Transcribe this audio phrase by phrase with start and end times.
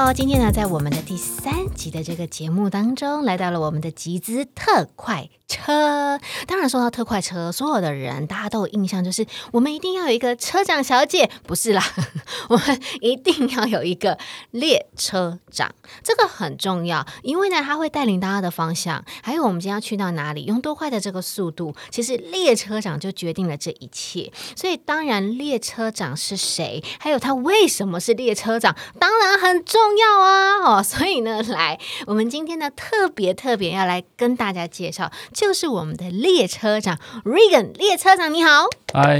[0.00, 6.20] 好今天呢，在我们的第三集的这个节目当中，来到了我们的集资特快车。
[6.46, 11.82] 当然，说到特快车，所有的人大家都有印象，就是我们一定要有一个车长小姐，不是啦，
[12.48, 14.18] 我们一定要有一个
[14.50, 15.74] 列车长，
[16.04, 24.30] 这个很重要，因为呢，他会带领大家的方向，还有我们今天要去到哪里，用多快的这个速度，其实列车长就决定了这一切。
[24.54, 30.78] 所以，当然，列车长是谁，还有他为什么是列车长，当然很重要啊！
[30.78, 38.66] 哦，所以呢，来，我们今天呢特别特别要来跟大家介绍，就是我们的列车长 Regan 列车长，你好。
[38.92, 39.16] 嗨，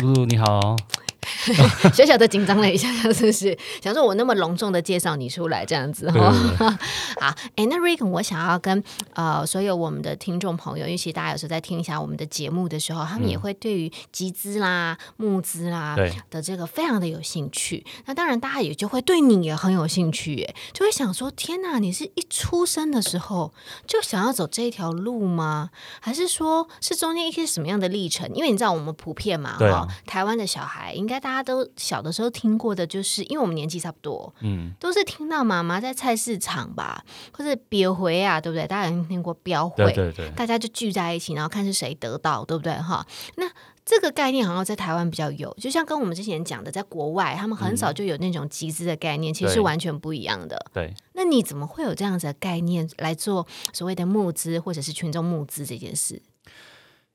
[0.00, 0.76] 露露你好。
[1.94, 3.56] 小小的紧张了一下，是不是？
[3.82, 6.30] 想说我那么隆重的介绍你出来，这样子哈。
[7.20, 8.82] 好，哎，那 Rick，我想要跟
[9.14, 15.96] 呃所有我们的听众朋友，尤其大家有时候在听一下我们的节目的时候，他们也会对于集资啦、募资啦
[16.28, 17.84] 的这个非常的有兴趣。
[18.06, 23.52] 那当然，大家也就会对你也很有兴趣，耶，就会想说：天哪，你是一出生的时候
[23.86, 25.70] 就想要走这条路吗？
[26.00, 28.28] 还是说是中间一些什么样的历程？
[28.34, 31.11] 因为你知道我们普遍嘛，哈，台湾的小孩应该。
[31.18, 38.66] 大家都小的时候听过的，就是因为我们年纪差不多，嗯，都是听到妈妈在菜市场吧，或者标回啊，对不对？
[38.66, 39.84] 大家有听过标会？
[39.84, 42.72] 对对对，大家就聚在一起，然后看是谁得到，对不对？
[42.74, 43.50] 哈，那
[43.84, 50.66] 这个概念好像在台湾比较有，就像跟我们之前讲的，在国外他们很少就有那种集资的概念，其实是完全不一样的。
[50.72, 56.22] 对，那你怎么会有这样子的概念来做所谓的募资或者是群众募资这件事？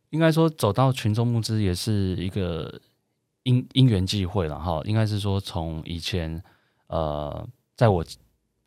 [0.10, 2.82] 应该说，走到群众募资也是一个。
[3.48, 6.44] 因因缘际会了哈，应该是说从以前，
[6.88, 8.04] 呃，在我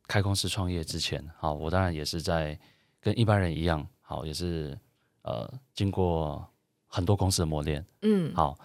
[0.08, 2.58] 开公司创业之前，好，我当然也是在
[2.98, 4.78] 跟一般人一样，好，也是
[5.20, 6.42] 呃经过
[6.86, 8.58] 很多公司的磨练，嗯，好，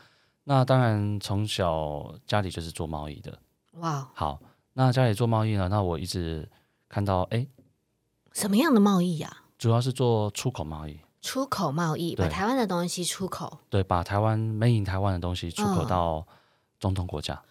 [0.46, 3.38] 那当然从小家里就是做贸易的，
[3.74, 4.40] 哇，好，
[4.72, 6.50] 那家里做贸易呢，那我一直
[6.88, 7.46] 看到，哎，
[8.32, 9.44] 什么样的贸易呀？
[9.58, 10.98] 主要是做出口贸易。
[11.26, 16.24] 出口贸易，把台湾的东西出口，对，把台湾 made in 台湾的东西出口到
[16.80, 17.42] 中东国家。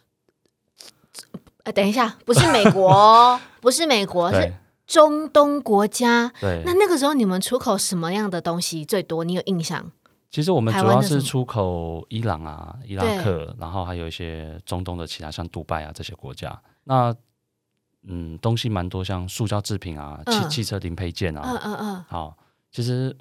[1.65, 4.55] 呃，等一下，不是美国， 不是美国，是
[4.87, 6.33] 中东国家。
[6.41, 9.25] 对，那那个时候你们出口什么样的东西最多？
[9.25, 9.91] 你有印象？
[10.31, 16.63] 其实我们主要是出口伊朗啊、伊拉克，然后还有一些中东的其他像杜拜啊这些国家。
[16.85, 17.13] 那
[18.05, 21.43] 嗯，东西蛮多，像塑胶制品啊、汽汽车零配件啊。
[21.45, 22.05] 嗯嗯嗯。
[22.09, 22.37] 好，
[22.71, 23.17] 其实。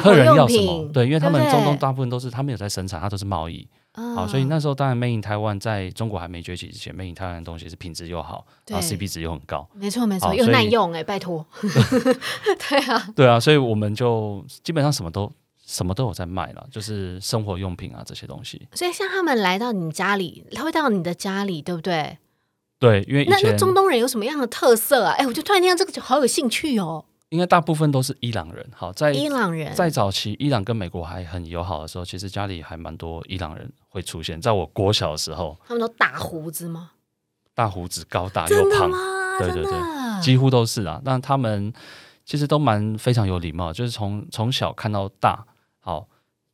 [0.00, 0.88] 客人要什么？
[0.92, 3.66] 对，因为他们中东大部分都是他们有在生产，它都是贸易。
[3.92, 9.68] 好，所以那时候当然，Made in 台湾在中国还没崛起之前，Made in 台湾的东西是品质又好，然后 CP 值又很高。
[9.72, 11.46] 没错，没错，又耐用哎，拜托。
[12.68, 15.30] 对啊，对啊，所以我们就基本上什么都
[15.64, 18.66] 什么都有在卖了，就是生活用品啊这些东西。
[18.72, 22.18] 所以像他们来到你家里，他会到你的家里，对不对？
[22.80, 25.12] 对，因为那那中东人有什么样的特色啊？
[25.12, 27.04] 哎，我就突然听到这个就好有兴趣哦。
[27.34, 28.64] 应该大部分都是伊朗人。
[28.72, 34.40] 好，在伊朗人在早期，伊朗跟美国还很友好的时候，其实家里还蛮多伊朗人会出现。
[34.40, 36.92] 在我国小的时候，他们都大胡子吗？
[37.52, 38.88] 大胡子，高大又胖，
[39.40, 41.02] 对对对，几乎都是啊。
[41.04, 41.72] 但他们
[42.24, 45.44] 其实都蛮非常有礼貌，就是从从小看到大。
[45.80, 46.06] 好，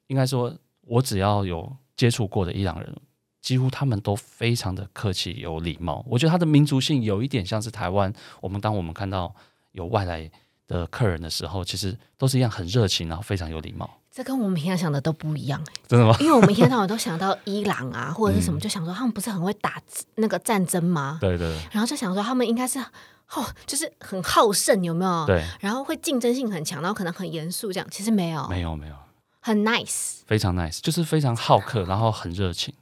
[0.06, 2.97] 应该说，我只要有接触过的伊朗人，
[3.42, 6.02] 几乎他们都非常的客气有礼貌。
[6.08, 8.10] 我觉得他的民族性有一点像是台湾。
[8.41, 9.34] 我们当我们看到
[9.72, 10.30] 有外来。
[10.70, 13.91] 的客人的时候，其实都是一样很热情，然后非常有礼貌。
[14.10, 16.16] 这跟我们平常想的都不一样，真的吗？
[16.20, 19.82] 因为我们一天到晚都想到伊朗啊， 或者是什么，就想说他们不是很会打
[20.14, 21.19] 那个战争吗？
[21.20, 21.48] 对对。
[21.72, 25.26] 然后就想说他们应该是哦，就是很好胜，有没有？
[25.26, 25.44] 对。
[25.60, 28.94] 然后会竞争性很强，然后可能很严肃，这样其实没有，没有没有，
[29.41, 32.75] 很 nice，非常 nice，就是非常好客，然后很热情。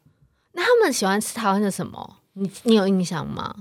[0.53, 2.17] 那他们喜欢吃台湾的什么？
[2.33, 3.55] 你你有印象吗？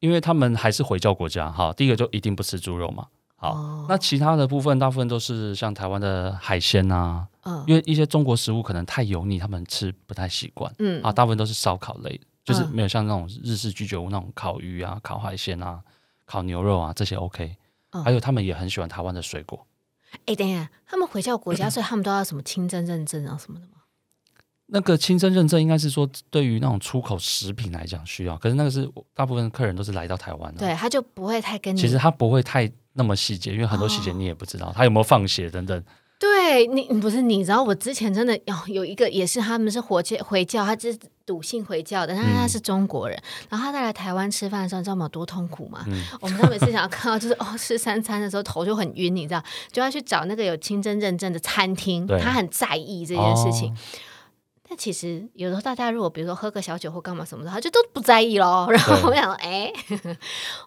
[0.00, 3.06] 因为他们还是回教国家，哈，第一个就一定不吃猪肉嘛。
[3.44, 15.82] 好，那其他的部分大部分都是像台湾的海鲜啊，嗯，因为一些中国食物可能太油腻，他们吃不太习惯，嗯啊，大部分都是烧烤类，就是没有像那种日式居酒屋那种烤鱼啊、烤海鲜啊、
[16.24, 17.54] 烤牛肉啊这些 OK，
[18.02, 19.66] 还有他们也很喜欢台湾的水果。
[20.24, 23.72] 哎，等一下，他们回教国家，所以他们都要什么清真认证啊什么的吗？
[24.68, 32.72] 那个清真认证应该是说对于那种出口食品来讲需要，可是那个是大部分客人都是来到台湾的，对，他就不会太跟你，其实他不会太。
[32.94, 35.84] 那么细节，因为很多细节你也不知道，他有没有放血等等。
[36.16, 40.96] 对你不是你知道，我之前真的有有一个也是，他们是回教回教，他是
[41.26, 43.20] 笃信回教的，但是他是中国人，
[43.50, 45.08] 然后他来台湾吃饭的时候，你知道吗？
[45.08, 45.84] 多痛苦吗？
[46.20, 49.42] 我们每次想要看到就是哦吃三餐的时候头就很晕，你知道，
[49.72, 53.74] 就要去找那个有清真认证的餐厅，他很在意这件事情。
[54.74, 58.66] 但其实有时候大家如果比如说喝个小酒或干嘛什么的，他就都不在意咯。
[58.68, 59.72] 然后我想，哎，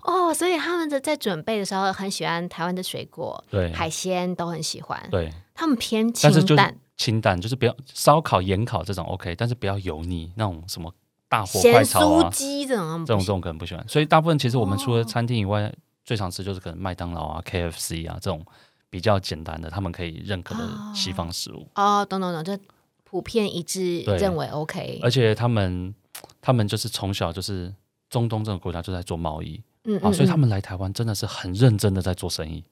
[0.04, 4.98] 哦，所以他们的在准备的时候很喜欢台湾的水果，对，海鲜都很喜欢。
[5.12, 10.90] 对，他们偏清淡，清淡，就是不要烧烤、盐烤这种 OK，但是不要油腻那种什么
[11.28, 13.86] 大火咸快炒酥啊，鸡这种这种这种可能不喜欢。
[13.90, 15.70] 所以大部分其实我们除了哦餐厅以外，
[16.06, 18.42] 最常吃就是可能麦当劳啊、KFC 啊这种
[18.90, 20.66] 比较简单的，他们可以认可的
[20.96, 21.68] 西方食物。
[21.76, 22.58] 哦，懂懂懂，就
[23.10, 24.18] 普遍一致对。
[24.18, 25.00] 认为 OK。
[25.02, 25.96] 而且他们
[26.42, 27.74] 他们就是从小就是
[28.10, 32.64] 中东这个国家就在做贸易啊，嗯嗯，所以他嗯们来台湾真的是很认真的在做生意，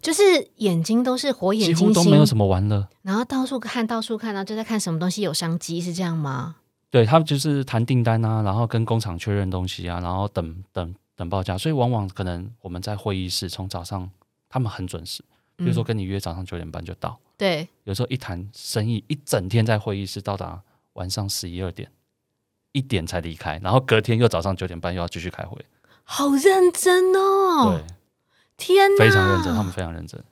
[0.00, 0.22] 就是
[0.56, 2.88] 眼睛都是火眼几金睛，乎都没有什么玩乐。
[3.02, 6.56] 然后到处看到处看，然后就在看什么东西有商机，是这样吗？
[6.90, 14.10] 对他们就是谈订单啊，然后跟工厂确认东西啊，然后等等等报价，所以往往可能我们在会议室从早上
[14.48, 15.22] 他们很准时，
[15.56, 15.84] 比如说嗯。
[15.84, 21.90] 跟你约早上九点半就到，对，有时候一谈生意一整天在会议室到达晚上十一二点，
[22.72, 25.64] 一点才离开，然后隔天又早上九点半又要继续开会，
[26.04, 27.78] 好认真哦！
[27.78, 27.86] 对，
[28.58, 30.22] 天哪，非常认真，他们非常认真。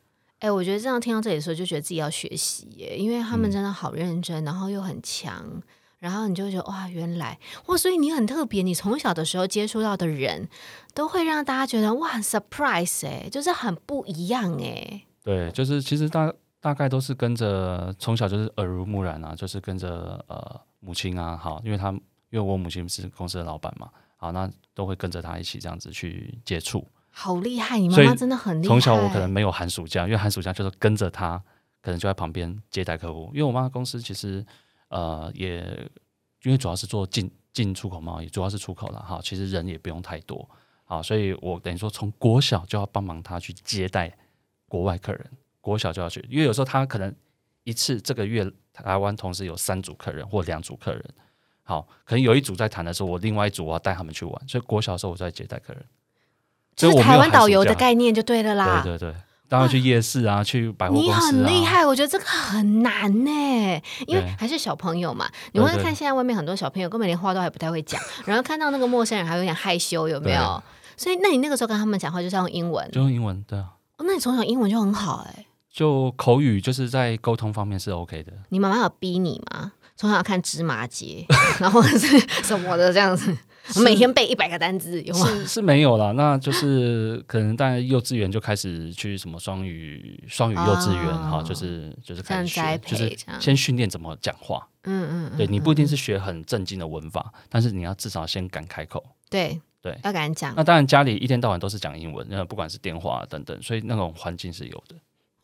[0.41, 5.63] 哎、我觉得这样听到这里的时候，就觉得自己要学习耶，因为他们嗯真的好认真，然后又很强，
[6.01, 7.39] 然后你就会觉得哇，原来
[7.69, 10.47] 哇，所以你很特别，你从小的时候接触到的人，
[10.93, 15.05] 都会让大家觉得哇很，surprise 哎，就是很不一样哎。
[15.25, 22.01] 对，就是其实大大概都是跟着从小就是耳濡目染啊，就是跟着呃母亲啊，好，因为他因
[22.33, 26.87] 为我母亲是公司的老板嘛，好，那都会跟着他一起这样子去接触。
[27.11, 27.79] 好厉害！
[27.79, 28.69] 你妈妈真的很厉害。
[28.69, 31.43] 从小我可能没有寒暑假，因为寒暑假就是跟着他，
[31.81, 33.31] 可能就在旁边接待客户。
[33.33, 34.45] 因为我妈公司其实
[34.89, 35.59] 呃也
[36.43, 40.49] 因为主要是做进进出口贸易，主要是出口了哈，其实人也不用太多
[40.85, 44.17] 啊，所以我等于说从国小就要帮忙他去接待
[44.69, 45.31] 国外客人，
[45.69, 47.15] 国小就要去，因为有时候他可能
[47.65, 51.05] 一次这个月台湾同时有三组客人或两组客人。
[51.63, 55.85] 好，可能有一组在谈的时候，我另外一组我要带他们去玩，所以国小的时候我就在接待客人。
[56.75, 58.81] 就是台所以我没有湾导游的概念就对了啦。
[58.83, 59.21] 对对对，
[59.51, 63.31] 当然去夜市啊，去百货公你司啊，很厉害，我觉得这个很难呢，
[64.07, 65.29] 因为对还是小朋友嘛。
[65.53, 70.63] 你会看现在外面很多小朋友根本连话都还不太会讲， 然后看到那个陌生人还有点害羞，有没有？
[70.97, 75.45] 所以，那你那个时候跟他们讲话就是要用英文，就用英文，对啊，哦，那你从小英文就很好哎。
[75.71, 78.33] 就口语就是在沟通方面是 OK 的。
[78.49, 79.73] 你妈妈有逼你吗？
[79.97, 81.27] 从小看芝麻街，
[81.59, 83.37] 然后是什么的这样子，
[83.75, 85.27] 我每天背一百个单词，有吗？
[85.27, 94.69] 是是没有啦，那就是可能在幼稚园就开始去什么双语双语幼稚园哈、哦就是就是开始学，就是这样先训练怎么讲话。
[94.85, 99.05] 嗯嗯，嗯对你不一定是学很正经的文法，但是你要至少先敢开口。
[99.29, 104.95] 对对要敢讲那当然家里一天到晚都是讲英文，那不管是电话、等等，所以那种环境是有的。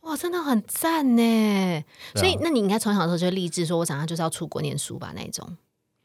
[0.05, 1.83] 哇，真的很赞呢。
[2.13, 5.11] 啊所以，那你应该从小的时候就立志说，我长大就是要出国念书吧？
[5.15, 5.57] 那一种，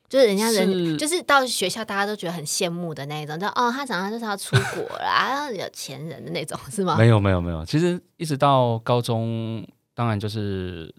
[0.09, 6.97] 就是人家人是就是到学校大家都觉得很羡慕的那一种，就哦，他长大就是要出国啦， 有钱人的那种，是吗？
[6.97, 10.93] 没有没有没有，其实一直到高中，当然就是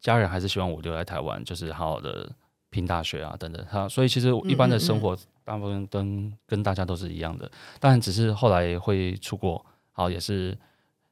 [0.00, 2.28] 家人还是希望我留在台湾，就是好好的
[2.70, 3.64] 拼大学啊等等。
[3.70, 10.58] 他所以其实一般的生活大部分跟跟大家都是一样的，当然只是后来会出国，好也是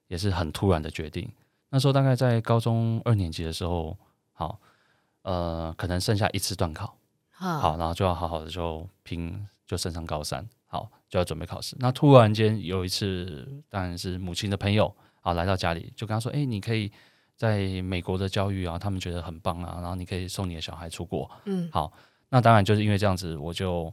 [0.09, 1.29] 也是很突然的决定。
[1.71, 3.97] 那时候大概在高中二年级的时候，
[4.33, 4.59] 好
[5.23, 6.97] 呃可能剩下一次段考，
[7.31, 11.77] 好，好，然后就要好好的就拼，就升上高三，好就要准备考试。
[11.81, 16.91] 那突然间有一次，当然是母亲的朋友啊来到家里，就跟他说：“哎、你可以
[17.35, 21.29] 在美国的教育啊，他们觉得很棒啊，然后你可以送你的小孩出国。
[21.47, 21.93] 嗯，好，
[22.29, 23.93] 那当然就是因为这样子，我就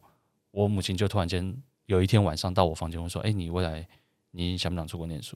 [0.51, 1.55] 我母亲就突然间
[1.87, 3.85] 有一天晚上到我房间问说：“哎、你未来
[4.31, 5.35] 你想不想出国念书？”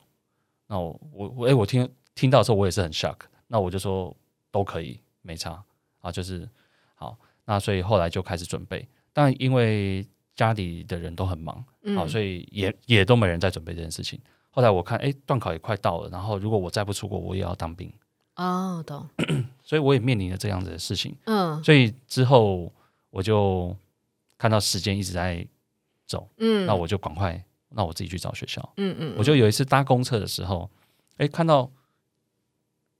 [0.68, 4.16] 那我我我哎、我听听到的时候我也是很 shock，那我就说
[4.52, 5.64] 都可以，没差
[6.02, 6.48] 啊，就是
[6.96, 7.18] 好。
[7.46, 10.06] 那所以后来就开始准备，但因为
[10.36, 14.20] 家里的人都很忙，好，嗯，所以也也都没人在准备这件事情。
[14.50, 17.90] 后来我看，哎、段考也快到了，然后如果我再不出国，我也要当兵，
[18.36, 19.08] 哦，懂，
[19.64, 21.16] 所以我也面临了这样子的事情。
[21.26, 22.70] 嗯所以之后
[23.10, 23.74] 我就
[24.38, 25.48] 看到时间一直在
[26.06, 28.74] 走，嗯，那我就赶快，那我自己去找学校。
[28.78, 30.70] 嗯嗯，我就有一次搭公厕的时候，
[31.18, 31.70] 哎、看到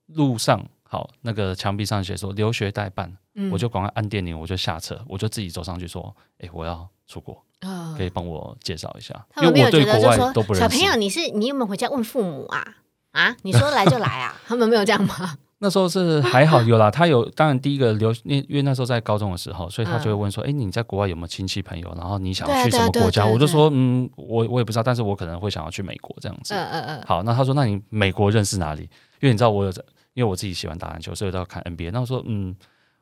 [0.08, 10.68] 路上好那个墙壁上写说留学代办，嗯我就赶快按电铃，我就下车，我就自己走上去说，哎、我要出国，啊可以帮我介绍一下，他们没有因为我对觉得就说国外都不认识。
[10.68, 12.78] 小朋友，你是你有没有回家问父母啊？
[13.12, 14.40] 啊，你说来就来啊？
[14.46, 15.38] 他们没有这样吗？
[15.60, 21.94] 那时候是 还好有啦，他有当然第一个留，因为因为那时候在高中的时候，所以他就会问说，哎、你在国外有没有亲戚朋友？
[21.98, 23.26] 然后你想去什么国家？
[23.26, 26.54] 我就说，嗯，我我也不知道，但是我可能会想要去美国这样子。
[26.54, 28.84] 嗯嗯嗯，好，那他说，那你美国认识哪里？
[29.20, 29.82] 因为你知道我有在，
[30.14, 31.92] 因为我自己喜欢打篮球，所以我都要看 NBA。
[31.92, 32.56] 那我说，嗯，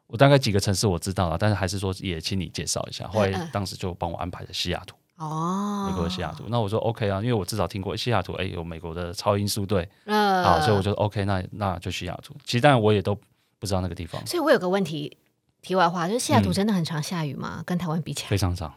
[0.08, 3.06] 我大概几个城市我知道了，但是还是说也请你介绍一下。
[3.08, 6.46] 后来当时就帮我安排了西雅图，哦，美国的西雅图。
[6.50, 12.36] 那我说 OK 啊，因为我至少听过西雅图，哎，有美国的超音速队，呃，好，所以我就 OK，那那就西雅图。
[12.44, 13.16] 其实当然我也都
[13.60, 15.18] 不知道那个地方，所以我有个问题，
[15.62, 17.64] 题外话，就是西雅图嗯真的很常下雨吗？
[17.66, 18.30] 跟台湾比起来？
[18.30, 18.74] 非常常，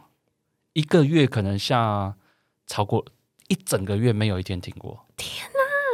[0.73, 2.15] 一个月可能下
[2.67, 3.05] 超过
[3.47, 5.05] 一整个月没有一天停过。
[5.17, 5.45] 天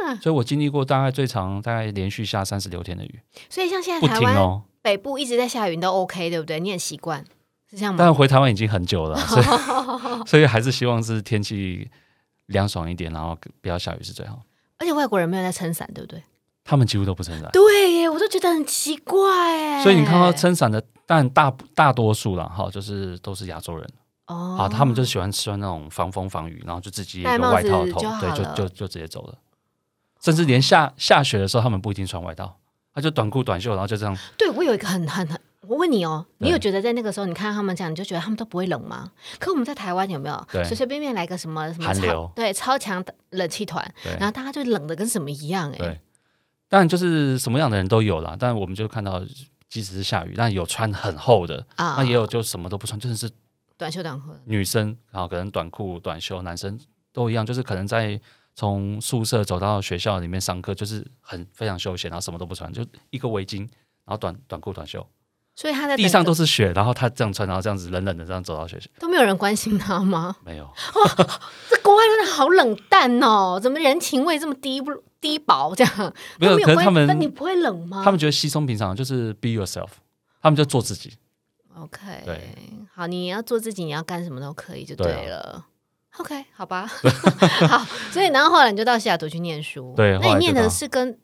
[0.06, 0.14] 哪！
[0.20, 4.62] 所以我经历过大概最长大概连续下三十六天的雨，所以像现在台湾停哦。
[4.80, 6.60] 北部一直在下雨，你都 OK 对不对？
[6.60, 7.24] 你很习惯，
[7.76, 7.98] 是这样吗？
[7.98, 9.44] 但回台湾已经很久了，所以
[10.26, 11.88] 所以还是希望是天气
[12.46, 14.40] 凉爽一点，然后不要下雨是最好。
[14.78, 16.22] 而且外国人没有在撑伞，对不对？
[16.64, 19.82] 他们几乎都不撑伞，对耶，我都觉得很奇怪哎。
[19.82, 23.88] 所以你看到撑伞的，但大大多数了，哈，就是都是亚洲人
[24.26, 29.34] 哦啊，他们就喜欢穿那种防风防雨，然后就自己一个外套头，对，就就就直接走了。
[30.20, 32.56] 甚至连下下雪的时候，他们不一定穿外套，
[32.92, 34.16] 他就短裤短袖，然后就这样。
[34.36, 39.10] 对我有一个很很很，我问你哦，你有觉得在那个时候，你看他们这样，你就觉得他们都不会冷吗？
[39.38, 45.78] 可我们在台湾有没有对随随便便来个什么什么超寒流对超强的冷气团，然后大家就冷的跟什么一样哎。
[45.78, 46.00] 对，
[46.68, 49.22] 当然就是什么样的人都有啦，但我们就看到，
[49.68, 53.30] 即使是下雨，但有穿很厚的，啊那也有就什么都不穿，真的是
[53.76, 54.30] 短袖短裤。
[54.44, 56.78] 女生，然后可能短裤、短袖，男生
[57.12, 58.20] 都一样，就是可能在
[58.54, 63.68] 从宿舍走到学校里面上课，就是很非常休闲，然后什么都不穿，就一个围巾，然
[64.06, 65.06] 后短短裤、短袖，
[65.56, 70.36] 所以他在地上都是雪，然后他这样穿，然后这样子冷冷的这样走到学校，都没有人关心他吗？
[70.44, 70.70] 没有，
[71.70, 76.14] 这国外真的好冷淡哦，怎么人情味这么低不低薄这样？
[76.38, 78.02] 没有可是他们那你不会冷吗？
[78.04, 79.88] 他们觉得稀松平常，就是 be yourself，
[80.42, 81.14] 他们就做自己
[81.74, 82.54] ，OK，对
[82.94, 85.64] 好，你要做自己，你要干什么都可以就对了。
[86.18, 86.86] OK，好吧，
[87.68, 91.18] 好，所以然后后来你就到西雅图去念书，对那你念的是跟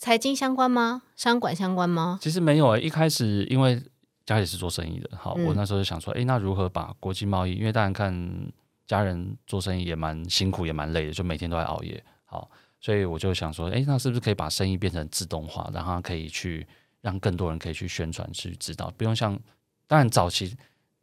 [0.00, 1.02] 财经相关吗？
[1.14, 2.18] 商管相关吗？
[2.22, 3.80] 其实没有啊、一开始因为
[4.24, 7.52] 家里是做生意的，好，嗯我那时候就想说，诶，那如何把国际贸易？
[7.54, 8.50] 因为当然看
[8.86, 16.66] 家人做生意也蛮辛苦，也蛮累的，就每天都在熬夜，好，所以我就想说，诶，那是不是可以把生意变成自动化，然后它可以去
[17.02, 19.38] 让更多人可以去宣传、去知道，不用像
[19.86, 20.56] 当然早期。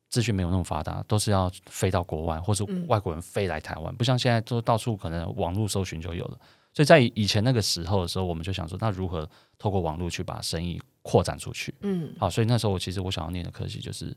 [0.09, 6.39] 资讯没有那么发达，都是要飞到国外，或是嗯外国人飞来台湾，不像现在都到处可能网络搜寻就有了。
[6.77, 11.73] 所以在以前那个时候的时候，我们就想说，那如何透过网络去把生意扩展出去？
[11.79, 14.15] 嗯，好，所以那时候我其实我想要念的科系就是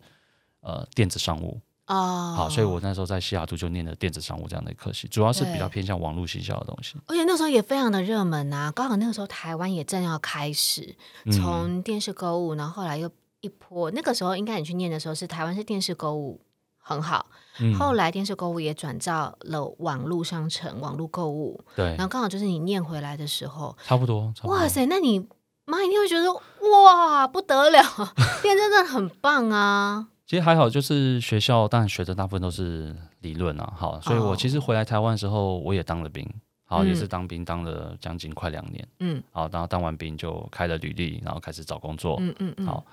[0.60, 1.58] 呃电子商务。
[1.86, 6.98] 哦，好，所以我那时候在西雅图就念了电子商务这样的科系，主要是比较偏向网络行销的东西。
[7.06, 16.38] 而且那时候也非常的热门啊，刚好那个时候台湾也正要开始嗯从电视购物，然后后来又一波，那个时候应该你去念的时候是台湾是电视购物
[16.80, 17.26] 很好，
[17.60, 24.56] 嗯后来电视购物也转到了网络商城、网络购物，对然，后刚好就是你念回来的时候，差不多，差不多。
[24.56, 25.18] 哇塞，那你
[25.66, 27.82] 妈一定会觉得哇不得了，
[28.42, 30.08] 变真的很棒啊！
[30.26, 33.72] 其实还好，就是学校当然学的大部分都是理论啊。
[33.76, 36.24] 好，所以我哦其实回来台湾的时候，我也当了兵，
[36.64, 38.88] 好，嗯也是当兵当了将近快两年。
[39.00, 42.16] 嗯好，然后当完兵就开了履历，然后开始找工作。
[42.20, 42.84] 嗯嗯嗯，好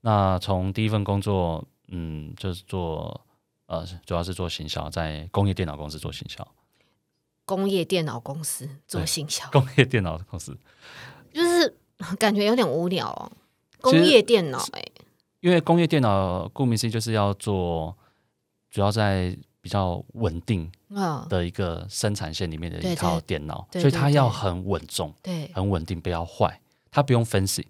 [0.00, 3.20] 那从第一份工作，嗯，就是做
[3.74, 6.46] 呃，主要是做行销，在工业电脑公司做行销。
[7.44, 10.56] 工业电脑公司做行销，工业电脑公司，
[11.32, 11.76] 就是
[12.18, 13.30] 感觉有点无聊哦。
[13.80, 14.82] 工业电脑、哎，
[15.40, 17.94] 因为工业电脑顾名思义就是要做，
[18.70, 26.60] 主要在比较稳定嗯，的一个生产线里面的一套电脑，对所以它要很稳重、对很稳定，不要坏。
[26.90, 27.64] 它不用 fancy，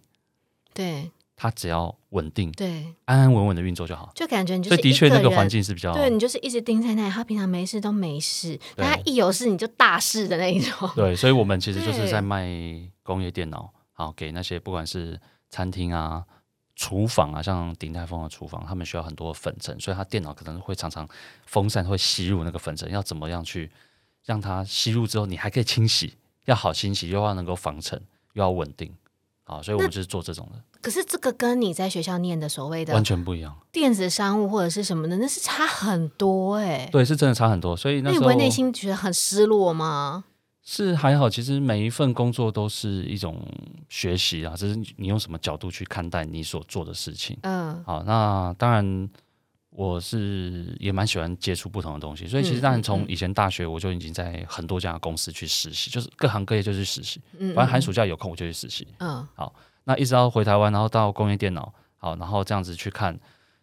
[0.75, 4.13] 对它只要稳定、对，安安稳稳的运作就好。
[4.15, 10.89] 就感觉你就所以的是一人确那个环境是比较对你就是一直盯在那里，他平常没事都没事，但他一有事你就大事的那一种。
[10.95, 12.49] 对，所以我们其实就是在卖
[13.03, 16.25] 工业电脑，好给那些不管是餐厅啊、
[16.77, 21.09] 厨房啊，像鼎泰丰的厨房，他们需要很多粉尘，所以它电脑可能会常常
[21.47, 23.71] 风扇会吸入那个粉尘，要怎么样去
[24.25, 26.15] 让它吸入之后，你还可以清洗，
[26.45, 28.01] 要好清洗，又要能够防尘，
[28.35, 28.95] 又要稳定。
[29.47, 33.55] 好，所以我们就是做这种的，可是这个跟你在学校念的所谓的完全不一样。
[33.71, 37.77] 电子商务或者是什么的，那是差很多哎、对，是真的差很多。
[37.77, 40.25] 所以那时候你不会内心觉得很失落吗？
[40.67, 43.47] 是还好，其实每一份工作都是一种
[43.91, 47.37] 学习啊，就是你用什么角度去看待你所做的事情。
[47.43, 49.11] 嗯好，那当然
[49.77, 58.87] 我是也蛮喜欢接触不同的东西，所以其嗯实当然从以前大学我就已经在很多家公司去实习，就是各行各业就去实习，嗯，反正寒暑假有空我就去实习。
[58.99, 59.53] 嗯好
[59.83, 63.19] 那一直到回台湾，然后到工业电脑，好，然后这样子去看。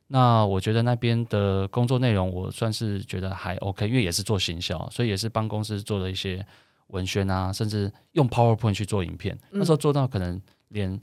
[0.08, 6.46] 那我觉得那边的工作内容，我算是觉得还 OK，因为也是做行销，所以也是帮公司做了一些
[6.88, 9.40] 文宣啊，甚至用 PowerPoint 去做影片。
[9.50, 11.00] 那时候做到可能连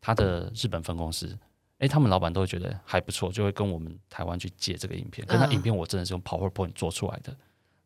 [0.00, 1.38] 他的日本分公司
[1.78, 5.26] 哎，他们老板都会觉得还不错，就会跟我们台湾去借这个影片。
[5.26, 7.30] 可是影片我真的是用 PowerPoint 做出来的，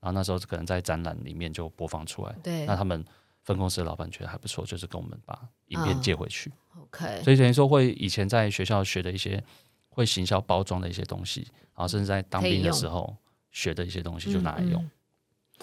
[0.00, 2.34] 然后那时候可能在展览里面就播放出来。
[2.42, 3.04] 对那他们
[3.42, 6.50] 分公司的老板觉得还不错，就是跟我们把影片嗯借回去。
[6.80, 9.42] ，OK，所以等于说会以前在学校学的一些
[9.90, 11.42] 会行销包装的一些东西，
[11.74, 13.14] 然后甚至在当兵的时候
[13.50, 14.90] 学的一些东西就拿来用，嗯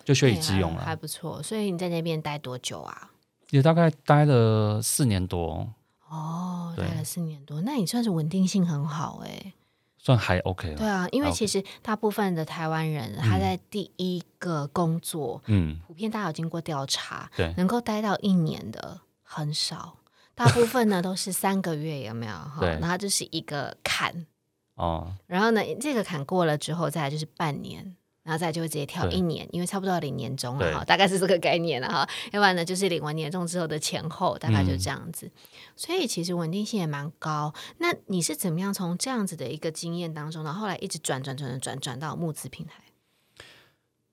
[0.06, 0.84] 就学以致用了。
[0.86, 1.42] 还不错。
[1.42, 3.12] 所以你在那边待多久啊？
[3.50, 5.68] 也大概待了四年多，
[6.10, 9.54] 哦，待了四年多，那你算是稳定性很好哎、
[9.98, 10.78] 算还 OK 了。
[10.78, 19.98] 对啊，因为其实大部分的台湾人，他在第一个工作，嗯，普遍大家有经过调查，对能够待到一年的很少，
[20.34, 22.34] 大部分呢都是三个月，有没有？
[22.34, 24.26] 哈，然后就是一个坎，
[24.76, 27.96] 哦，然后呢，这个坎过了之后，再来就是半年。
[28.30, 32.08] 然后再就会直接跳一年，因为差不多要领年终了对哈，大概是这个概念了哈。
[32.32, 35.32] 要不然呢，就是领完年终之后的前后，大概就嗯这样子。
[35.76, 37.52] 所以其实稳定性也蛮高。
[37.80, 42.84] 那你是怎么样从这样子的一个经验当中，然后后来一直转转转转转转到募资平台？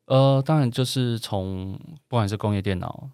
[0.06, 3.11] 呃，当然就是从不管是工业电脑，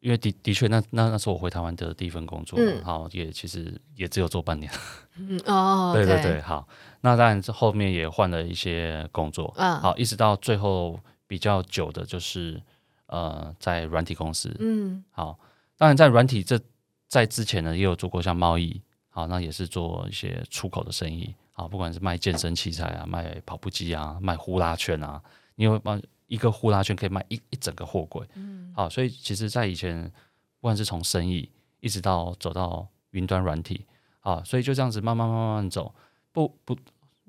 [0.00, 4.70] 因为的的确那那那是我回台湾的第一份工作，嗯好也其实也只有做半年，
[5.16, 6.66] 嗯哦，对对对，好，
[7.02, 9.78] 那当然这后面也换了一些工作，嗯。
[9.80, 12.60] 好，一直到最后比较久的就是
[13.06, 15.04] 呃在软体公司，嗯。
[15.10, 15.38] 好，
[15.76, 16.58] 当然在软体这
[17.06, 18.80] 在之前呢也有做过像贸易，
[19.10, 25.20] 好，那也是做一些出口的生意，好，不管是卖健身器材啊，卖跑步机啊，卖呼啦圈啊，
[25.56, 26.00] 你有帮
[26.30, 28.72] 一个呼啦圈可以卖一一整个货柜，嗯。
[28.74, 30.08] 好，所以其实，在以前
[30.60, 33.84] 不管是从生意一直到走到云端软体，
[34.20, 35.92] 啊，所以就这样子慢慢慢慢走，
[36.32, 36.76] 不不，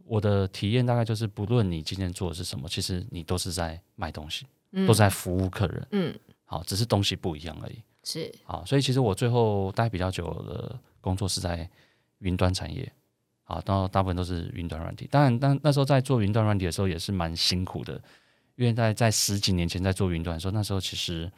[0.05, 4.85] 我的体验大概就是，不论你今天做的是什么，其实你都是在卖东西，嗯。
[4.85, 6.19] 都是在服务客人，嗯。
[6.45, 7.81] 好，只是东西不一样而已。
[8.03, 8.31] 是。
[8.43, 11.67] 好，所以其实我最后待比较久的工作是在
[12.19, 12.91] 云端产业，
[13.43, 15.07] 好，到大部分都是云端软体。
[15.09, 17.99] 当然，当那时候在做云端软体的时候也是蛮辛苦的，
[18.61, 21.31] 因为在在十几年前在做云端的时候，那时候其实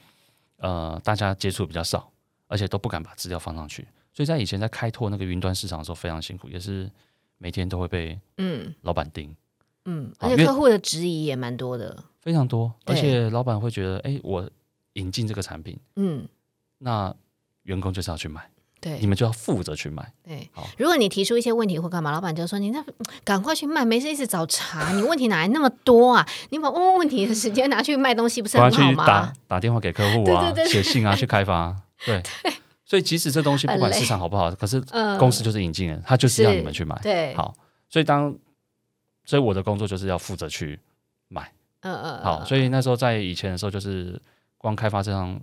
[0.57, 2.11] 呃大家接触比较少，
[2.47, 6.91] 而且都不敢把资料放上去，所以在以前在开拓那个云端市场的时候非常辛苦，也是
[7.37, 9.33] 每天都会被嗯老板盯。
[9.85, 12.03] 嗯，而且客户的质疑也蛮多的。
[12.21, 14.49] 非常多，而且老板会觉得，哎，我
[14.93, 16.27] 引进这个产品，嗯，
[16.79, 17.15] 那
[17.63, 18.49] 员工就是要去买，
[18.91, 20.13] 你对们就要负责去卖。
[20.23, 20.67] 对好。
[20.77, 22.83] 如果你提出一些问题或干嘛，老板就说你那
[23.23, 26.27] 赶快去卖，没事一直找茬，你问题哪来那么多啊？
[26.51, 29.05] 你把问问问题的时间拿去卖东西，不是很好打吗？
[29.05, 32.21] 打打电话给客户啊，对对对写信啊，去开发， 对。
[32.85, 36.95] 所以即使这东西不管市场好不好，可是嗯公司就是引进人，他就是要你们去买。
[37.01, 37.55] 对，好，
[37.89, 38.35] 所以当
[39.25, 40.79] 所以我的工作就是要负责去
[41.29, 41.51] 买。
[41.79, 44.21] 嗯嗯，好，所以那时候在以前的时候，就是
[44.57, 45.39] 光开发这张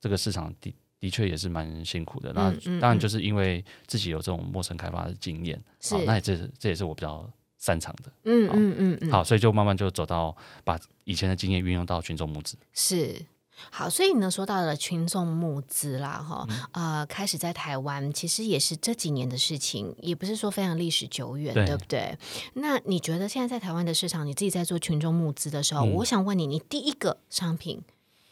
[0.00, 2.32] 这个市场的的确也是蛮辛苦的。
[2.32, 7.28] 那当然就是因为自己有这种陌生开发的经验，好，那也这这也是我比较
[7.58, 8.12] 擅长的。
[8.24, 12.56] 嗯嗯嗯嗯，好，所以就慢慢就走到把以前的经验运用到群众募资。
[12.72, 13.26] 是。
[13.70, 22.18] 好，所以呢，说到了群众募资啦，哈，嗯呃，开始在台湾，其实也是这几年的事情，也不是说非常历史久远，对对不对？
[22.54, 27.80] 那你觉得现在在台湾的市场，你自己在做群众募资的时候，嗯我想问你，你第一个商品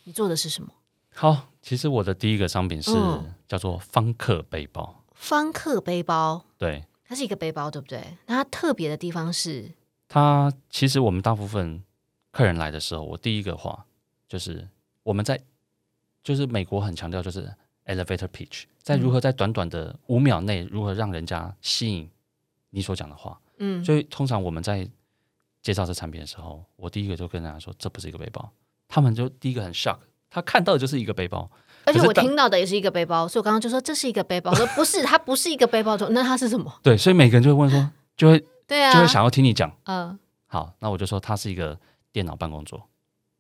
[0.02, 0.70] 你做的是什么？
[1.14, 3.34] 好，其实我的第一个商品是嗯。
[3.48, 6.86] 叫做方克背包，方克背包，对。
[7.04, 8.02] 它是一个背包，对不对？
[8.24, 9.70] 那它特别的地方是，
[10.08, 11.84] 它其实我们大部分
[12.30, 13.84] 客人来的时候，我第一个话
[14.26, 14.66] 就是
[15.02, 15.38] 我们在
[16.24, 22.08] 就是美国很强调就是 elevator pitch，在如何在短短的五秒内如何让人家吸引
[22.70, 24.88] 你所讲的话，嗯，所以通常我们在
[25.60, 28.50] 介绍这产品的时候，我第一个就跟大家说这不是一个背包，
[28.88, 29.98] 他们就第一个很 shock，
[30.32, 31.50] 他看到的就是一个背包，
[31.84, 36.72] 而且我听到的也是一个背包，所以我刚刚就说这是一个背包，我说不是，它不是一个背包，说那它是什么？
[36.82, 39.70] 对，所以每个人就会问说，就会对啊，就会想要听你讲。
[39.84, 40.18] 嗯。
[40.46, 41.78] 好，那我就说它是一个
[42.12, 42.82] 电脑办公桌，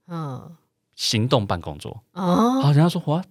[0.08, 0.56] 嗯。
[0.94, 2.02] 行动办公桌。
[2.12, 3.24] 哦，好，人家说 what?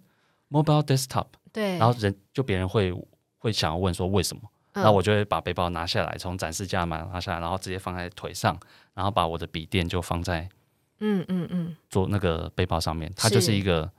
[0.50, 2.92] Mobile desktop，对，然后人就别人会
[3.38, 4.42] 会想要问说为什么，
[4.74, 4.84] 嗯。
[4.84, 8.58] 那我就会把背包拿下来，从展示架嘛拿下来，然后直接放在腿上，
[8.96, 10.50] 然后把我的笔电就放在
[11.02, 13.92] 嗯嗯嗯做那个背包上面，它就是是一个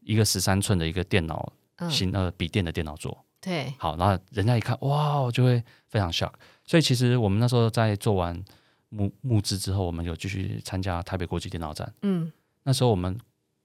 [0.00, 3.24] 一个十三寸的一个电脑嗯，型呃笔电的电脑桌。
[3.40, 6.32] 对，好，然后人家一看哇，就会非常 shock。
[6.64, 8.42] 所以其实我们那时候在做完
[8.90, 11.92] 募募资之后，我们有继续参加台北国际电脑展。
[12.02, 12.30] 嗯
[12.62, 13.18] 那时候我们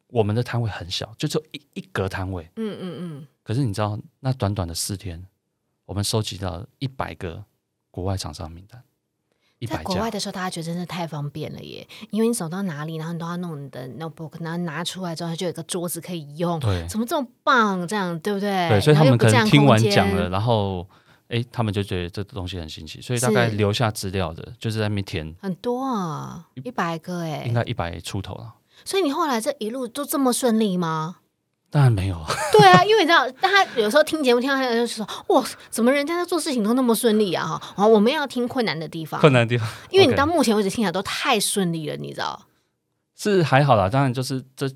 [0.08, 2.50] 我们的摊位很小，就只有一一格摊位。
[2.56, 5.26] 嗯嗯嗯，可是你知道，那短短的四天，
[5.86, 7.44] 我们收集到一百个
[7.92, 8.82] 国外厂商名单，
[9.60, 9.78] 一百。
[9.78, 17.88] 在国外的时候，大家觉得真的太方便了耶，因为你走到哪里，然后你都要弄你的 notebook，然后拿出来之后，它就有一个桌子可以用，对怎么这么棒？
[17.88, 18.70] 这样对不对？
[18.70, 20.88] 对，所以他们可能听完讲了，，然后
[21.28, 28.56] 哎，他们就觉得这东西很新奇，所以大概留下资料的，就是在那边填，很多啊，一百个哎、应该一百出头了。
[28.84, 31.18] 所以你后来这一路都这么顺利吗？
[31.76, 32.18] 当然没有，
[32.54, 37.46] 对啊，因为你知道，大家有时候听节目听到他就说，哇，怎么人家在做事情都那么顺利啊？
[37.46, 42.46] 哈，然后我们要听困难的地方，困难的地方，因为你到目前为止听起来都太顺利了，你知道？
[43.14, 44.72] 是还好啦，当然就是这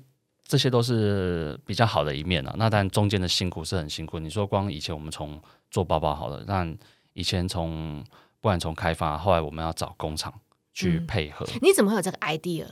[0.46, 2.54] 这些都是比较好的一面啊。
[2.58, 4.18] 那当然中间的辛苦是很辛苦。
[4.18, 6.76] 你说光以前我们从做包包好了，但
[7.14, 8.04] 以前从
[8.42, 10.30] 不管从开发，后来我们要找工厂
[10.74, 12.66] 去嗯配合，你怎么会有这个 idea？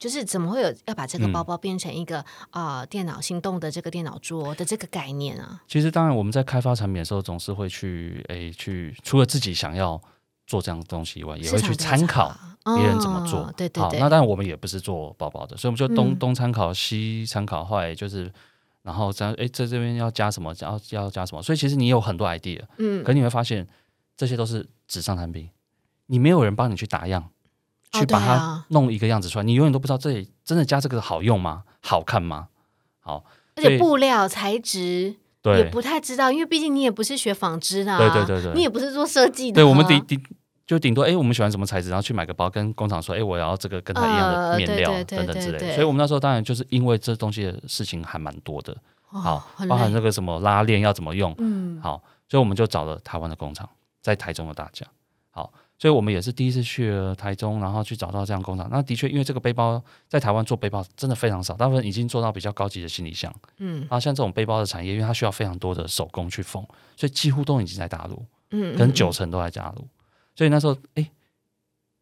[0.00, 2.18] 就是怎么会有要把这个嗯包包变成一个
[2.50, 5.62] 啊、呃电脑心动的这个电脑桌的这个概念啊？
[5.68, 10.00] 其实当然我们在开发产品的时候，总是会去诶去除了自己想要
[10.46, 12.34] 做这样的东西以外，也会去参考
[12.76, 13.40] 别人怎么做。
[13.40, 18.32] 哦对对好，那当然我们也不是做包包的，所以我们就东、嗯东参考西参考，后来就是。
[18.82, 23.68] 然后在诶，在这边要加什么，要要加什么，所以其实你有很多 idea，嗯可你会发现
[24.16, 25.46] 这些都是纸上谈兵，
[26.06, 27.28] 你没有人帮你去打样，哦
[27.92, 31.64] 去把它弄一个样子出来，你永远都不知道这里真的加这个好用吗？
[31.80, 32.48] 好看吗？
[33.00, 33.24] 好，
[33.56, 40.22] 而且布料材质也不太知道，因为毕竟你也不是学纺织的、啊，对对对对你也不是做设计的、啊，对，我们顶顶
[40.66, 45.74] 就顶多哎，我们喜欢什么材质，然后去买个包，跟工厂说，哎，我要这个跟它一样的呃面料、等等之类的。
[45.74, 48.72] 所以我们那时候当然就是因为这东西的事情还蛮多的，
[49.08, 53.68] 哦好，包含那个什么拉链要怎么用，嗯，好，所以我们就找了台湾的工厂，
[54.00, 54.86] 在台中的大家，
[55.30, 58.68] 好，所以我们也是第一次去了台中，然后去找到这样工厂。
[58.70, 63.32] 那的确，因为这个背包在台湾做背包真的非常少，大部分已经做到比较高级的行李箱。
[63.58, 66.62] 嗯然后像这种背包的产业，因为它需要非常多的手工去缝，
[66.96, 69.86] 所以几乎都已经在大陆，嗯，可能嗯九成都在大陆。
[70.34, 71.10] 所以那时候，哎，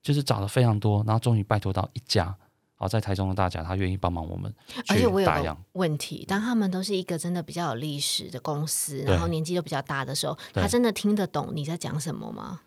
[0.03, 2.37] 就是找了非常多，然后终于拜托到一家，然
[2.79, 4.53] 后在台中的大家，他愿意帮忙我们
[4.89, 5.57] 而且我有个。
[5.73, 12.61] 问题，当他们都是一个真的比较有历史的公司，然后年纪都比较大的时候，他真的听得懂你在讲什么吗？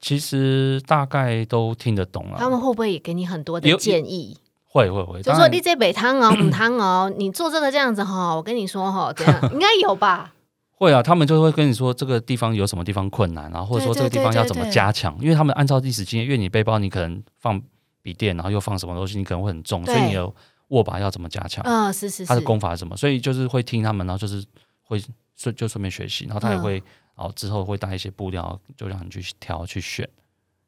[0.00, 4.36] 其实大概都听得懂了，他们会不会也给你很多的建议？
[4.70, 10.34] 会会会，就说你这北汤哦，母汤哦，你做这个这样子哈，我跟你说哈，这样应该有吧？
[10.76, 14.66] 会啊，他们就会跟你说这个地方有什么地方困难，然后或者说对这个地方要怎么对。
[14.66, 17.60] 对对加强，因为他们按照历史经验，因为你背包你可能放
[18.02, 20.30] 笔电，然后又放什么东西，你可能会很重，所以你的
[20.68, 24.44] 握把要怎么加强，嗯，是是是，他的，功法是什么，所以就是会听他们，然后就是
[24.84, 25.02] 会
[25.34, 26.62] 顺就顺便学习，然后他也嗯。
[26.62, 26.82] 会，
[27.18, 30.08] 然后之后会带一些布料，就让你去挑去选。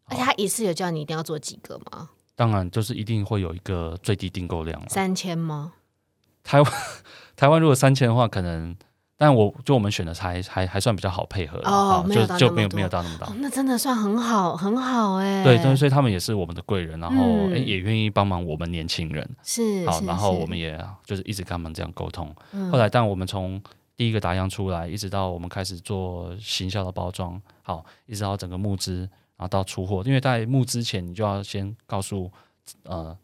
[0.06, 2.10] 而且他一次有叫你一定要做几个吗？
[2.34, 4.88] 当然，就是一定会有一个最低订购量了。
[4.88, 5.72] 三千吗？
[6.42, 6.72] 台湾
[7.36, 8.74] 台湾如果三千的话，可能，
[9.16, 15.44] 但我就我们选的还还还算比较好配合啦哦就就没有没有多到那么大哦。，那真的算很好，很好哎。
[15.44, 19.22] 对对，所以他们也是我们的贵人，然后、也愿意帮忙我们年轻人。
[19.36, 22.34] 好，是好然后我们也就是一直跟他们这样沟通。
[22.52, 23.62] 嗯后来，但我们从
[24.00, 29.00] 第一个打样出来，一直到我们开始做行销的包装，好，一直到整个募资，
[29.36, 30.02] 然后到出货。
[30.06, 32.32] 因为在募资前，你就要先告诉
[32.84, 33.14] 呃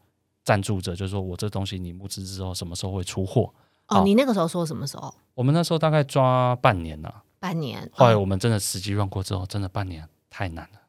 [0.43, 3.51] 赞助者，就是说我这东西你募资之后什么时候会出货。
[3.87, 5.11] 哦，你那个时候说什么时候？
[5.33, 7.89] 我们那时候大概抓半年了、半年。
[7.91, 10.79] 后来哦我们真的实际 run 过之后，真的半年太难了。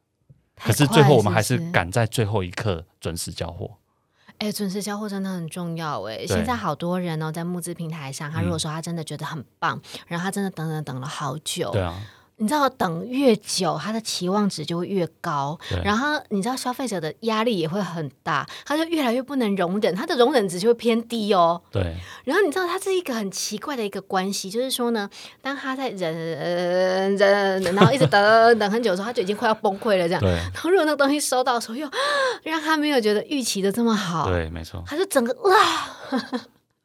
[0.56, 3.70] 可是最后我们还是赶在最后一刻准时交货。
[4.38, 6.18] 哎，准时交货真的很重要哎。
[6.18, 11.94] 对现在好多人哦，在募资平台上，他如果嗯说他真的觉得很棒，然后他真的等等等了好久，对啊，
[12.38, 21.60] 你知道等越久，他的期望值就会越高，然后你知道消费者的压力也会很大，他就越来越不能容忍，他的容忍值就会偏低哦。
[21.70, 25.08] 对然后你知道，它是一个很奇怪的一个关系，就是说呢，
[25.42, 30.20] 当他在忍忍，然后一直等等很久的时候，他就已经快要崩溃了，这样。
[30.20, 31.88] 对然后如果那个东西收到的时候又
[32.44, 35.56] 让他没有觉得预期的这么好，对，没错，他就整个哇，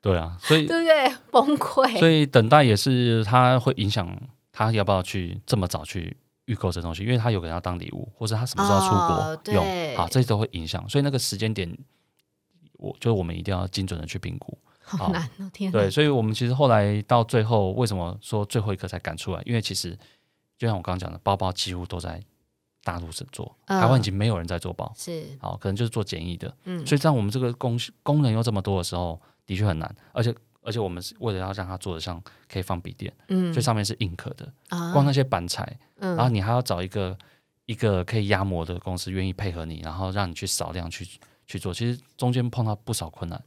[0.01, 1.15] 对啊，所以对不对？
[1.31, 1.99] 崩溃。
[1.99, 4.07] 所以等待也是它会影响
[4.53, 10.87] 他要不要去这么早去预购这东西，因为他有可能要当礼物，或者他什么时候要出哦国用，对好，这些都会影响。
[10.87, 11.77] 所以那个时间点，
[12.73, 14.57] 我就是我们一定要精准的去评估。
[14.85, 15.79] 好难哦，天哪！
[15.79, 19.41] 对，所以我们其实后来到最后，为什么说最后一刻才赶出来？
[19.45, 19.97] 因为其实
[20.57, 22.21] 就像我刚刚讲的，包包几乎都在
[22.83, 26.53] 大陆是做，嗯台湾已经没有人在做包，是，好，可能就是做简易的。
[26.65, 32.21] 嗯，所以在我们这个工工人又这么多的时候，的确很难，而且而且我们是为了要让它做的像
[32.51, 37.17] 可以放笔电，嗯所以上面是硬壳的，啊光那些板材，嗯然后你还要找一个
[37.65, 41.07] 一个可以压模的公司愿意配合你，然后让你去少量去
[41.45, 43.41] 去做，其实中间碰到不少困难。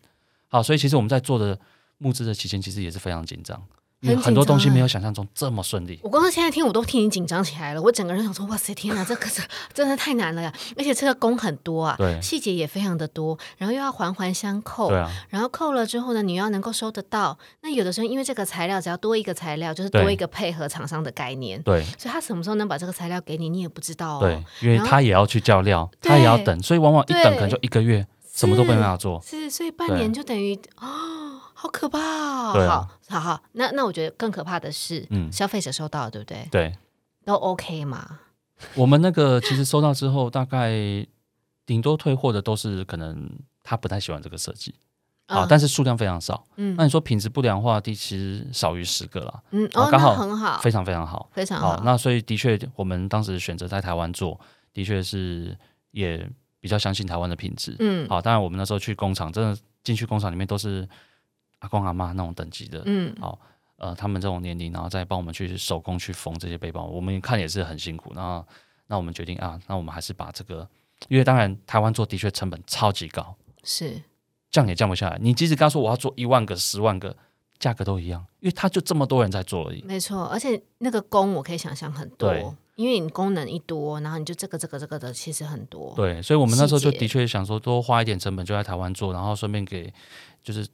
[0.49, 1.59] 好，所以其实我们在做的
[1.99, 3.61] 募资的期间，其实也是非常紧张，
[4.07, 5.99] 因因为很很多东西没有想象中这么顺利。
[6.03, 9.43] 我光是现在听我都替你紧张起来了，我整个人想说，哇塞，天哪，这可是
[9.75, 10.53] 真的太难了呀！
[10.77, 17.37] 而且这个工很多啊，对细节也非常的多，然后又要环环相扣，对啊，然后扣了之后呢，你要能够收得到。
[17.63, 24.21] 那有的时候因为这个材料只要多一个材料，就是多一个配合厂商的概念，对所以他什么时候能把这个材料给你，你也不知道哦。
[24.21, 29.23] 对，因为他也要去叫料，他也要等，所以往往一等可能就一个月，什么都没办法做。
[29.25, 31.26] 是，所以半年就等于哦，
[31.59, 32.53] 好可怕哦。
[32.53, 36.47] 对啊好，好好，那那我觉得更可怕的是，嗯消费者收到了，对不对？
[36.51, 36.77] 对，
[37.25, 38.21] 都 OK 嘛？
[38.77, 40.71] 我们那个其实收到之后，大概
[41.65, 43.29] 顶多退货的都是可能
[43.63, 44.75] 他不太喜欢这个设计
[45.27, 46.47] 啊，嗯但是数量非常少。
[46.57, 51.29] 嗯那你说品质不良化的其实少于十个啦，嗯，哦，刚好很好，非常非常好。
[51.33, 54.39] 非常好。，好那所以的确，我们当时选择在台湾做，
[54.73, 55.57] 的确是
[55.91, 56.29] 也
[56.61, 57.77] 比较相信台湾的品质。
[57.81, 60.89] 嗯好，当然我们那时候去工厂，真的进去工厂里面都是
[61.67, 63.37] 阿公阿妈那种等级的，嗯好，
[63.77, 68.13] 呃，他们这种年龄，然后再帮我们去手工去缝这些背包，我们看也是很辛苦。
[68.15, 68.47] 然后，
[68.87, 70.69] 那我们决定啊，那我们还是把这个，
[71.09, 74.01] 因为当然台湾做的确成本超级高，是
[74.51, 75.19] 降也降不下来。
[75.21, 77.17] 你即使跟他说我要做一万个、十万个，
[77.59, 79.83] 价格都一样，因为他就这么多人在做而已。
[79.83, 85.93] 没错，而且那个工我可以想象很多，因为你功能一多，然后你就这个这个这个的，其实很多。
[85.97, 89.93] 对，所以我们那时候就的确想说多花一点成本就在台湾做，然后顺便给
[90.43, 90.67] 就是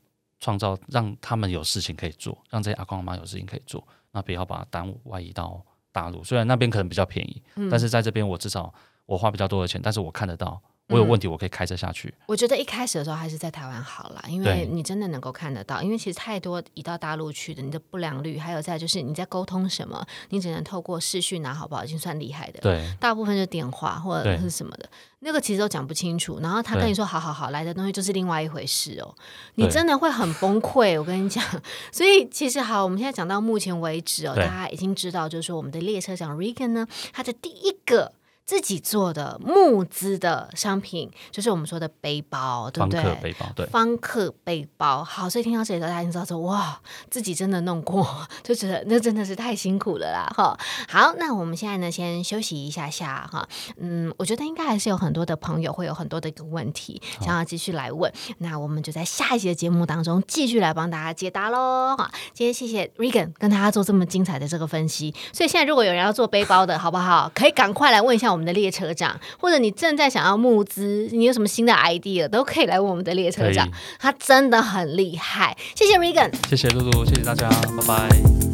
[0.42, 6.24] 创造让他们有事情可以做，让这些阿公阿妈有事情可以做，那不要把耽误外移到大陆。
[6.24, 8.74] 虽然那边可能比较便宜，嗯但是在这边我至少
[9.06, 10.60] 我花比较多的钱，但是我看得到
[10.92, 12.12] 我有问题，我可以开车下去。
[12.26, 22.60] 我觉得一开始的时候还是在台湾好啦，因为你真的能够看得到，因为其实太多移到大陆去的，你的不良率，还有再就是你在沟通什么，你只能透过视讯拿好不好，已经算厉害的。
[22.60, 24.88] 对大部分就电话或者是什么的，
[25.20, 26.38] 那个其实都讲不清楚。
[26.40, 29.14] 然后他跟你说好好好来的东西就是另外一回事哦，
[29.54, 30.98] 你真的会很崩溃。
[30.98, 31.44] 我跟你讲，
[31.90, 38.12] 所以其实好，我们现在讲到目前为止哦，对大家已经知道，就是说我们的列车长 Regan 呢，他的第一个。
[38.44, 43.02] 自己做的募资的商品，就是我们说的背包，对不对？
[43.02, 48.06] 客背包，对方克背包，好，所以听到这里，大家知道说，哇，自己真的弄过，
[48.42, 50.58] 就觉得那真的是太辛苦了啦，哈。
[50.88, 53.48] 好，那我们现在呢，先休息一下下哈。
[53.78, 61.96] 嗯，我觉得应该还是有很多的朋友会有很多的一个问题想要继续来问，那我们就在下一集的节目当中继续来帮大家解答喽。
[61.96, 67.30] 哈，今天谢谢 Regan 跟大家做这么精彩的这个分析，所以现在如果有人要做背包的，好不好？
[67.34, 73.68] 可以赶快来问一下我们的列车长，或者你正在想要募资，你有什么新的 idea，都可以来问我们的列车长。
[73.98, 75.56] 他真的很厉害。
[75.74, 76.30] 谢谢 Regan。
[76.48, 78.51] 谢谢露露，谢谢大家，拜拜。